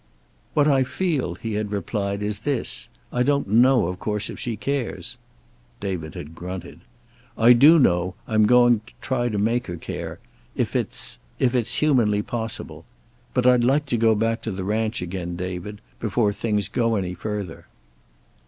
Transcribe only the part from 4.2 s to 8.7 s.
if she cares." David had grunted. "I do know I'm